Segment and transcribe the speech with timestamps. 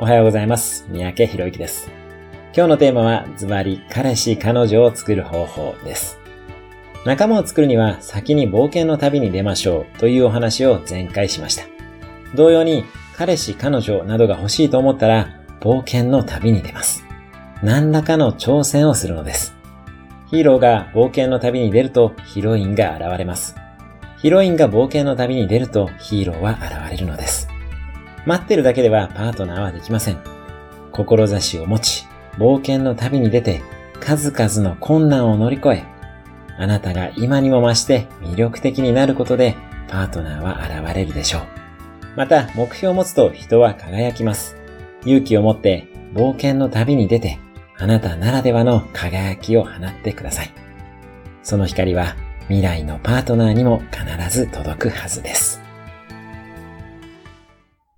[0.00, 0.86] おはようございます。
[0.90, 1.90] 三宅博之です。
[2.54, 6.20] 今日のテーマはズバリ彼氏彼女を作る方法です。
[7.04, 11.64] 仲間を作るには先に冒険の旅に出ましょうというお話を前回しました。
[12.36, 12.84] 同様に
[13.16, 17.04] 彼氏彼女などが欲しいと思ったら冒険の旅に出ます。
[17.64, 19.56] 何らかの挑戦をするのです。
[20.30, 23.56] ヒーローが冒険の旅に出るとヒロインが現れます。
[24.18, 27.48] ヒロインが冒険の旅に出るとヒーローは現れるのです。
[28.28, 30.18] 待ってるだけではパートナーはできません。
[30.92, 33.62] 志を持ち、冒険の旅に出て、
[34.00, 35.84] 数々の困難を乗り越え、
[36.58, 39.56] あなたが今にも増して魅力的になることで、
[39.88, 41.42] パートナーは現れるでしょう。
[42.16, 44.56] また、目標を持つと人は輝きます。
[45.06, 47.38] 勇気を持って、冒険の旅に出て、
[47.78, 50.52] あなたならではの輝きを放ってください。
[51.42, 52.14] その光は、
[52.48, 55.66] 未来のパートナーにも必ず届くはずです。